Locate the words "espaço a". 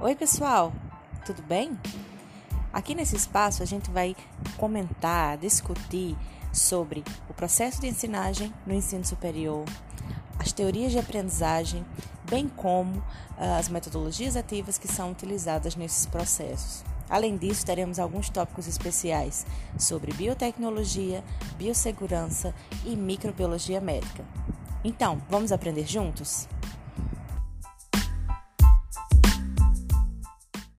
3.16-3.66